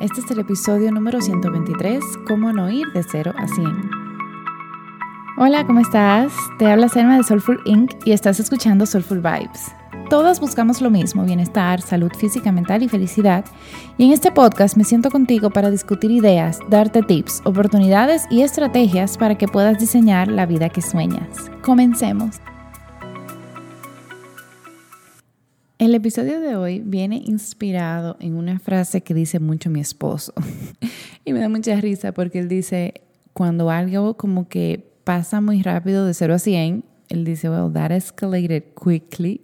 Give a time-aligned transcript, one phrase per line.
[0.00, 3.66] Este es el episodio número 123, Cómo no ir de 0 a 100.
[5.38, 6.32] Hola, ¿cómo estás?
[6.56, 7.90] Te habla Selma de Soulful Inc.
[8.04, 9.72] y estás escuchando Soulful Vibes.
[10.08, 13.44] Todas buscamos lo mismo, bienestar, salud física, mental y felicidad.
[13.96, 19.18] Y en este podcast me siento contigo para discutir ideas, darte tips, oportunidades y estrategias
[19.18, 21.50] para que puedas diseñar la vida que sueñas.
[21.60, 22.36] Comencemos.
[25.78, 30.32] El episodio de hoy viene inspirado en una frase que dice mucho mi esposo.
[31.24, 33.02] y me da mucha risa porque él dice,
[33.32, 37.92] cuando algo como que pasa muy rápido de 0 a 100, él dice, well, that
[37.92, 39.40] escalated quickly.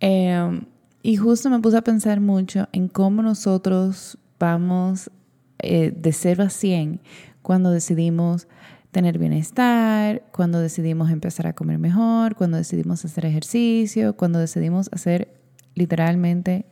[0.00, 0.62] Em,
[1.02, 5.10] y justo me puse a pensar mucho en cómo nosotros vamos
[5.58, 7.02] eh, de 0 a 100
[7.42, 8.48] cuando decidimos
[8.90, 15.28] tener bienestar, cuando decidimos empezar a comer mejor, cuando decidimos hacer ejercicio, cuando decidimos hacer
[15.74, 16.64] literalmente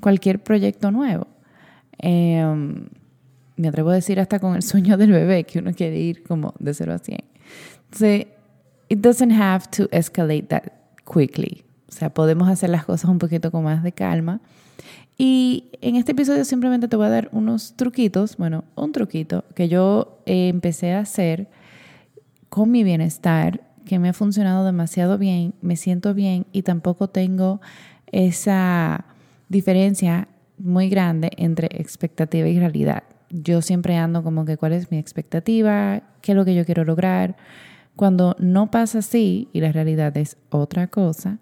[0.00, 1.26] cualquier proyecto nuevo.
[1.98, 2.88] Em,
[3.56, 6.54] me atrevo a decir hasta con el sueño del bebé, que uno quiere ir como
[6.58, 7.24] de 0 a 100.
[7.84, 8.26] Entonces,
[8.88, 10.64] it doesn't have to escalate that
[11.10, 11.64] quickly.
[11.88, 14.40] O sea, podemos hacer las cosas un poquito con más de calma.
[15.18, 19.68] Y en este episodio simplemente te voy a dar unos truquitos, bueno, un truquito que
[19.68, 21.48] yo eh, empecé a hacer
[22.50, 27.60] con mi bienestar, que me ha funcionado demasiado bien, me siento bien y tampoco tengo
[28.12, 29.06] esa
[29.48, 30.28] diferencia
[30.58, 33.04] muy grande entre expectativa y realidad.
[33.30, 36.84] Yo siempre ando como que cuál es mi expectativa, qué es lo que yo quiero
[36.84, 37.36] lograr.
[37.94, 41.38] Cuando no pasa así y la realidad es otra cosa,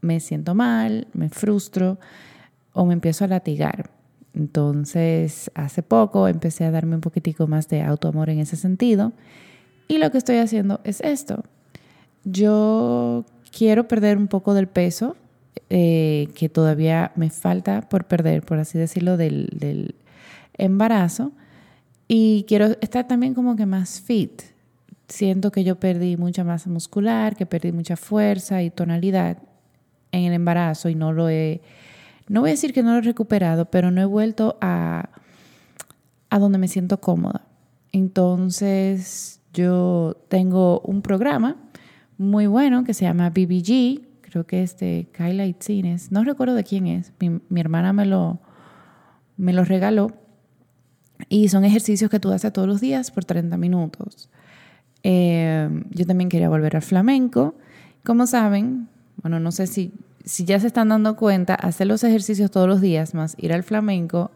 [0.00, 1.98] me siento mal, me frustro
[2.74, 3.90] o me empiezo a latigar.
[4.34, 9.12] Entonces, hace poco empecé a darme un poquitico más de autoamor en ese sentido.
[9.88, 11.44] Y lo que estoy haciendo es esto.
[12.24, 13.24] Yo
[13.56, 15.16] quiero perder un poco del peso
[15.70, 19.94] eh, que todavía me falta por perder, por así decirlo, del, del
[20.58, 21.32] embarazo.
[22.08, 24.42] Y quiero estar también como que más fit.
[25.06, 29.38] Siento que yo perdí mucha masa muscular, que perdí mucha fuerza y tonalidad
[30.10, 31.60] en el embarazo y no lo he
[32.28, 35.10] no voy a decir que no lo he recuperado, pero no he vuelto a,
[36.30, 37.46] a donde me siento cómoda.
[37.92, 41.56] Entonces, yo tengo un programa
[42.18, 46.64] muy bueno que se llama BBG, creo que es de Kyla Itzines, no recuerdo de
[46.64, 48.40] quién es, mi, hermana me lo,
[49.36, 50.12] me lo regaló,
[51.28, 54.28] y son ejercicios que tú haces todos los días por 30 minutos.
[55.04, 57.54] Eh, yo también quería volver al flamenco.
[58.02, 58.88] Como saben,
[59.22, 59.92] bueno, no sé si
[60.24, 63.62] si ya se están dando cuenta, hacer los ejercicios todos los días más ir al
[63.62, 64.30] flamenco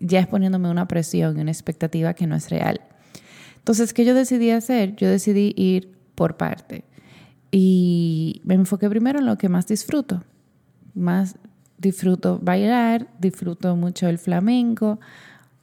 [0.00, 2.80] ya es poniéndome una presión y una expectativa que no es real.
[3.56, 4.94] Entonces, ¿qué yo decidí hacer?
[4.96, 6.84] Yo decidí ir por parte.
[7.50, 10.22] Y me enfoqué primero en lo que más disfruto.
[10.94, 11.36] Más
[11.78, 15.00] disfruto bailar, disfruto mucho el flamenco,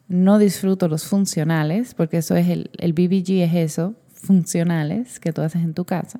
[0.07, 5.63] no disfruto los funcionales, porque eso es el, BBG es eso, funcionales que tú haces
[5.63, 6.19] en tu casa.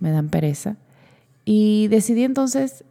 [0.00, 0.76] Me dan pereza.
[1.44, 2.84] Y decidí entonces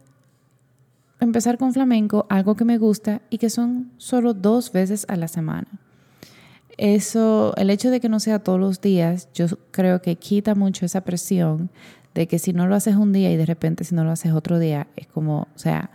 [1.20, 5.28] empezar con flamenco, algo que me gusta y que son solo dos veces a la
[5.28, 5.68] semana.
[6.76, 10.84] Eso, el hecho de que no sea todos los días, yo creo que quita mucho
[10.86, 11.70] esa presión
[12.14, 14.32] de que si no lo haces un día y de repente si no lo haces
[14.32, 15.90] otro día, es como, o sea,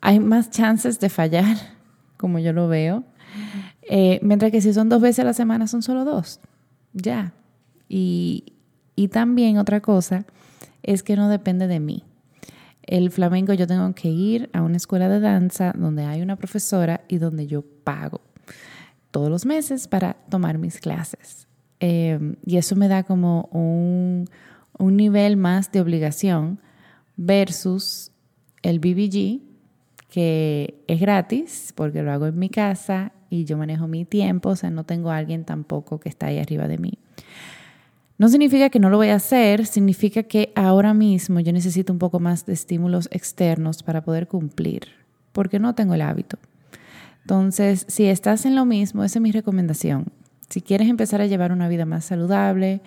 [0.00, 1.56] hay más chances de fallar,
[2.16, 3.04] como yo lo veo.
[3.82, 6.40] Eh, mientras que si son dos veces a la semana, son solo dos.
[6.92, 7.32] Ya.
[7.88, 8.54] Y,
[8.96, 10.24] y también otra cosa
[10.82, 12.04] es que no depende de mí.
[12.82, 17.02] El flamenco yo tengo que ir a una escuela de danza donde hay una profesora
[17.08, 18.20] y donde yo pago
[19.10, 21.46] todos los meses para tomar mis clases.
[21.78, 24.28] Em, y eso me da como un,
[24.78, 26.60] un nivel más de obligación
[27.16, 28.10] versus
[28.62, 29.42] el BBG,
[30.08, 34.56] que es gratis porque lo hago en mi casa y yo manejo mi tiempo, o
[34.56, 36.98] sea, no tengo a alguien tampoco que está ahí arriba de mí.
[38.22, 41.98] No significa que no lo voy a hacer, significa que ahora mismo yo necesito un
[41.98, 44.82] poco más de estímulos externos para poder cumplir,
[45.32, 46.38] porque no tengo el hábito.
[47.22, 50.12] Entonces, si estás en lo mismo, esa es mi recomendación.
[50.50, 52.80] Si quieres empezar a llevar una vida más saludable,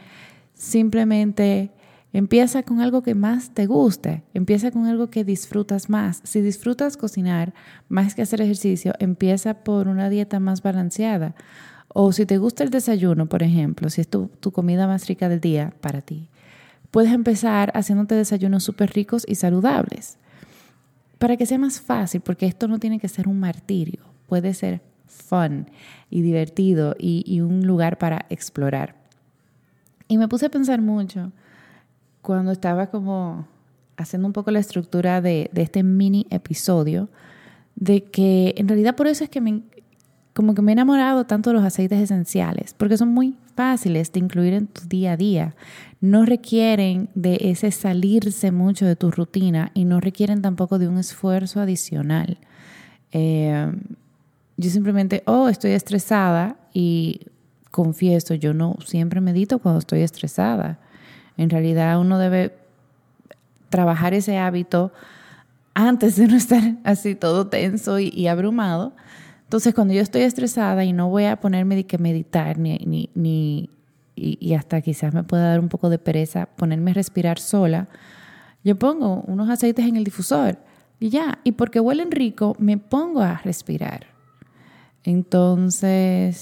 [0.53, 1.69] simplemente
[2.13, 6.21] empieza con algo que más te guste, empieza con algo que disfrutas más.
[6.23, 7.53] Si disfrutas cocinar
[7.89, 11.35] más que hacer ejercicio, empieza por una dieta más balanceada
[11.97, 15.39] o si te gusta el desayuno, por ejemplo, si es tu, comida más rica del
[15.39, 16.27] día para ti,
[16.91, 20.17] puedes empezar haciéndote desayunos súper ricos y saludables.
[21.19, 24.81] Para que sea más fácil, porque esto no tiene que ser un martirio, puede ser
[25.07, 25.67] fun
[26.09, 28.97] y divertido y, un lugar para explorar.
[30.09, 31.31] Y me puse a pensar mucho
[32.21, 33.47] cuando estaba como
[33.95, 37.07] haciendo un poco la estructura de, de este mini episodio
[37.75, 39.63] de que en realidad por eso es que me,
[40.35, 44.19] como que me he enamorado tanto de los aceites esenciales, porque son muy fáciles de
[44.19, 45.55] incluir en tu día a día.
[46.01, 50.97] No requieren de ese salirse mucho de tu rutina y no requieren tampoco de un
[50.97, 52.37] esfuerzo adicional.
[53.13, 53.71] Eh,
[54.57, 57.21] yo simplemente, oh, estoy estresada y
[57.71, 60.79] confieso, yo no siempre medito cuando estoy estresada.
[61.37, 62.57] En realidad uno debe
[63.69, 64.91] trabajar ese hábito
[65.75, 68.91] antes de no estar así todo tenso y abrumado
[69.55, 73.09] entonces, cuando yo estoy estresada y no voy a ponerme de que meditar, ni, ni,
[73.15, 73.69] ni
[74.13, 77.87] y, hasta quizás me pueda dar un poco de pereza ponerme a respirar sola,
[78.65, 80.57] yo pongo unos aceites en el difusor
[80.99, 81.39] y ya.
[81.45, 84.07] Y porque huelen rico, me pongo a respirar.
[85.05, 86.37] Entonces,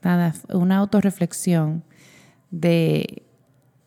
[0.00, 1.82] nada, una autorreflexión
[2.52, 3.24] de,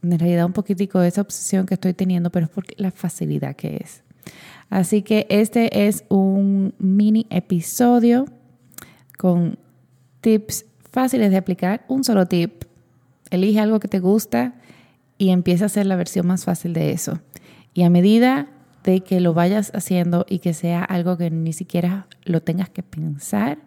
[0.04, 3.56] en realidad un poquitico de esa obsesión que estoy teniendo, pero es por la facilidad
[3.56, 4.04] que es.
[4.70, 8.26] Así que este es un mini episodio
[9.18, 9.58] con
[10.22, 11.86] tips fáciles de aplicar.
[11.88, 12.64] Un solo tip.
[13.30, 14.56] Elige algo que te gusta
[15.18, 17.20] y empieza a hacer la versión más fácil de eso.
[17.74, 18.48] Y a medida
[18.84, 22.84] de que lo vayas haciendo y que sea algo que ni siquiera lo tengas que
[22.84, 23.58] pensar,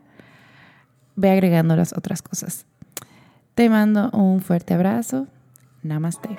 [1.17, 2.67] ve agregando las otras cosas.
[3.55, 5.26] Te mando un fuerte abrazo.
[5.82, 6.31] Namaste.